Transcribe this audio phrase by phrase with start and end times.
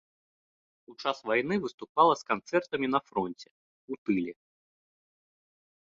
[0.91, 3.49] У час вайны выступала з канцэртамі на фронце,
[3.93, 4.37] у тыле.